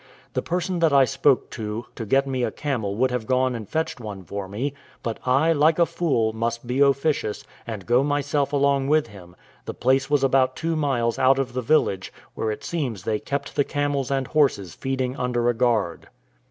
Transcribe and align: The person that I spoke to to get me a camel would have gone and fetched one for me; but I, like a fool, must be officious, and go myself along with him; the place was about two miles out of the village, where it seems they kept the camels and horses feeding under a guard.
The 0.33 0.41
person 0.41 0.79
that 0.79 0.91
I 0.91 1.05
spoke 1.05 1.51
to 1.51 1.85
to 1.93 2.05
get 2.07 2.25
me 2.25 2.41
a 2.41 2.49
camel 2.49 2.95
would 2.95 3.11
have 3.11 3.27
gone 3.27 3.53
and 3.53 3.69
fetched 3.69 3.99
one 3.99 4.23
for 4.23 4.47
me; 4.47 4.73
but 5.03 5.19
I, 5.27 5.53
like 5.53 5.77
a 5.77 5.85
fool, 5.85 6.33
must 6.33 6.65
be 6.65 6.79
officious, 6.79 7.45
and 7.67 7.85
go 7.85 8.01
myself 8.03 8.51
along 8.51 8.87
with 8.87 9.09
him; 9.09 9.35
the 9.65 9.75
place 9.75 10.09
was 10.09 10.23
about 10.23 10.55
two 10.55 10.75
miles 10.75 11.19
out 11.19 11.37
of 11.37 11.53
the 11.53 11.61
village, 11.61 12.11
where 12.33 12.49
it 12.49 12.63
seems 12.63 13.03
they 13.03 13.19
kept 13.19 13.55
the 13.55 13.63
camels 13.63 14.09
and 14.09 14.25
horses 14.25 14.73
feeding 14.73 15.15
under 15.17 15.49
a 15.49 15.53
guard. 15.53 16.07